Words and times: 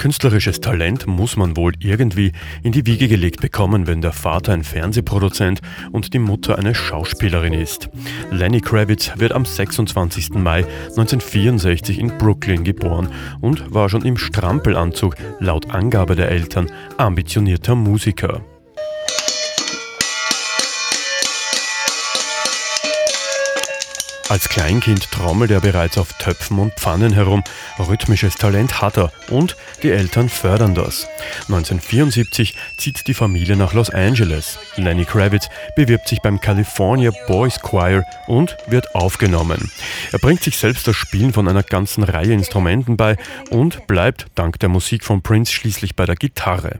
Künstlerisches 0.00 0.62
Talent 0.62 1.06
muss 1.06 1.36
man 1.36 1.58
wohl 1.58 1.74
irgendwie 1.78 2.32
in 2.62 2.72
die 2.72 2.86
Wiege 2.86 3.06
gelegt 3.06 3.42
bekommen, 3.42 3.86
wenn 3.86 4.00
der 4.00 4.12
Vater 4.12 4.54
ein 4.54 4.64
Fernsehproduzent 4.64 5.60
und 5.92 6.14
die 6.14 6.18
Mutter 6.18 6.56
eine 6.56 6.74
Schauspielerin 6.74 7.52
ist. 7.52 7.90
Lenny 8.30 8.62
Kravitz 8.62 9.12
wird 9.16 9.32
am 9.32 9.44
26. 9.44 10.30
Mai 10.30 10.64
1964 10.96 11.98
in 11.98 12.16
Brooklyn 12.16 12.64
geboren 12.64 13.10
und 13.42 13.74
war 13.74 13.90
schon 13.90 14.06
im 14.06 14.16
Strampelanzug, 14.16 15.16
laut 15.38 15.68
Angabe 15.68 16.16
der 16.16 16.30
Eltern, 16.30 16.72
ambitionierter 16.96 17.74
Musiker. 17.74 18.40
Als 24.30 24.48
Kleinkind 24.48 25.10
trommelt 25.10 25.50
er 25.50 25.60
bereits 25.60 25.98
auf 25.98 26.12
Töpfen 26.12 26.60
und 26.60 26.74
Pfannen 26.74 27.12
herum. 27.12 27.42
Rhythmisches 27.80 28.36
Talent 28.36 28.80
hat 28.80 28.96
er 28.96 29.10
und 29.28 29.56
die 29.82 29.90
Eltern 29.90 30.28
fördern 30.28 30.72
das. 30.72 31.08
1974 31.48 32.54
zieht 32.76 33.08
die 33.08 33.14
Familie 33.14 33.56
nach 33.56 33.72
Los 33.72 33.90
Angeles. 33.90 34.56
Lenny 34.76 35.04
Kravitz 35.04 35.48
bewirbt 35.74 36.06
sich 36.06 36.20
beim 36.22 36.40
California 36.40 37.10
Boys 37.26 37.58
Choir 37.60 38.04
und 38.28 38.56
wird 38.68 38.94
aufgenommen. 38.94 39.72
Er 40.12 40.20
bringt 40.20 40.44
sich 40.44 40.56
selbst 40.56 40.86
das 40.86 40.94
Spielen 40.94 41.32
von 41.32 41.48
einer 41.48 41.64
ganzen 41.64 42.04
Reihe 42.04 42.32
Instrumenten 42.32 42.96
bei 42.96 43.16
und 43.50 43.88
bleibt 43.88 44.26
dank 44.36 44.60
der 44.60 44.68
Musik 44.68 45.02
von 45.02 45.22
Prince 45.22 45.52
schließlich 45.52 45.96
bei 45.96 46.06
der 46.06 46.14
Gitarre. 46.14 46.78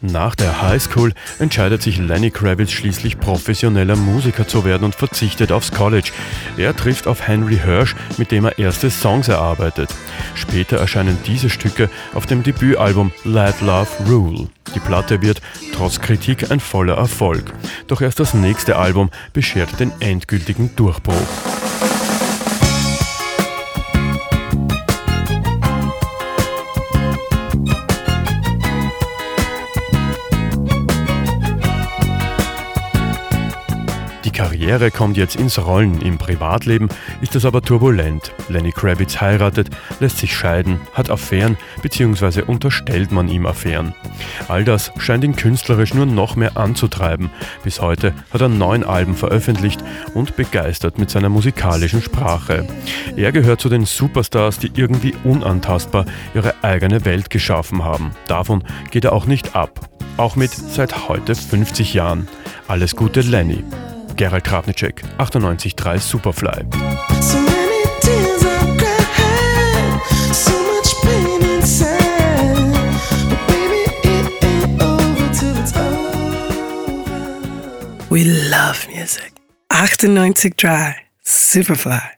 Nach 0.00 0.36
der 0.36 0.62
Highschool 0.62 1.12
entscheidet 1.40 1.82
sich 1.82 1.98
Lenny 1.98 2.30
Kravitz 2.30 2.70
schließlich 2.70 3.18
professioneller 3.18 3.96
Musiker 3.96 4.46
zu 4.46 4.64
werden 4.64 4.84
und 4.84 4.94
verzichtet 4.94 5.50
aufs 5.50 5.72
College. 5.72 6.12
Er 6.56 6.76
trifft 6.76 7.08
auf 7.08 7.26
Henry 7.26 7.58
Hirsch, 7.58 7.96
mit 8.16 8.30
dem 8.30 8.44
er 8.44 8.58
erste 8.60 8.90
Songs 8.90 9.26
erarbeitet. 9.26 9.90
Später 10.34 10.76
erscheinen 10.76 11.18
diese 11.26 11.50
Stücke 11.50 11.90
auf 12.14 12.26
dem 12.26 12.44
Debütalbum 12.44 13.10
Let 13.24 13.60
Love 13.60 13.88
Rule. 14.06 14.48
Die 14.72 14.80
Platte 14.80 15.20
wird 15.20 15.42
trotz 15.74 16.00
Kritik 16.00 16.52
ein 16.52 16.60
voller 16.60 16.96
Erfolg. 16.96 17.52
Doch 17.88 18.00
erst 18.00 18.20
das 18.20 18.34
nächste 18.34 18.76
Album 18.76 19.10
beschert 19.32 19.80
den 19.80 19.90
endgültigen 19.98 20.76
Durchbruch. 20.76 21.26
Die 34.28 34.34
Karriere 34.34 34.90
kommt 34.90 35.16
jetzt 35.16 35.36
ins 35.36 35.58
Rollen. 35.58 36.02
Im 36.02 36.18
Privatleben 36.18 36.90
ist 37.22 37.34
es 37.34 37.46
aber 37.46 37.62
turbulent. 37.62 38.34
Lenny 38.50 38.72
Kravitz 38.72 39.22
heiratet, 39.22 39.70
lässt 40.00 40.18
sich 40.18 40.36
scheiden, 40.36 40.82
hat 40.92 41.08
Affären 41.08 41.56
bzw. 41.80 42.42
unterstellt 42.42 43.10
man 43.10 43.30
ihm 43.30 43.46
Affären. 43.46 43.94
All 44.46 44.64
das 44.64 44.92
scheint 44.98 45.24
ihn 45.24 45.34
künstlerisch 45.34 45.94
nur 45.94 46.04
noch 46.04 46.36
mehr 46.36 46.58
anzutreiben. 46.58 47.30
Bis 47.64 47.80
heute 47.80 48.12
hat 48.30 48.42
er 48.42 48.50
neun 48.50 48.84
Alben 48.84 49.14
veröffentlicht 49.14 49.82
und 50.12 50.36
begeistert 50.36 50.98
mit 50.98 51.08
seiner 51.08 51.30
musikalischen 51.30 52.02
Sprache. 52.02 52.66
Er 53.16 53.32
gehört 53.32 53.62
zu 53.62 53.70
den 53.70 53.86
Superstars, 53.86 54.58
die 54.58 54.72
irgendwie 54.74 55.14
unantastbar 55.24 56.04
ihre 56.34 56.52
eigene 56.62 57.06
Welt 57.06 57.30
geschaffen 57.30 57.82
haben. 57.82 58.10
Davon 58.26 58.62
geht 58.90 59.06
er 59.06 59.14
auch 59.14 59.24
nicht 59.24 59.56
ab. 59.56 59.88
Auch 60.18 60.36
mit 60.36 60.50
seit 60.50 61.08
heute 61.08 61.34
50 61.34 61.94
Jahren. 61.94 62.28
Alles 62.66 62.94
Gute, 62.94 63.22
Lenny. 63.22 63.64
Gerald 64.18 64.42
Krabnicek, 64.42 64.96
98.3 65.18 66.00
Superfly. 66.00 66.58
So 67.22 67.40
many 67.40 67.84
tears 68.00 68.42
I've 68.42 68.76
cried, 68.76 70.00
so 70.34 70.52
much 70.74 70.92
pain 71.04 71.40
inside. 71.54 72.72
But 73.30 73.40
baby, 73.46 73.82
it 74.02 74.42
ain't 74.42 74.82
over 74.82 75.28
till 75.32 75.56
it's 75.56 75.72
over. 75.76 77.06
We 78.10 78.24
love 78.50 78.88
music. 78.88 79.32
98.3 79.70 80.96
Superfly. 81.24 82.17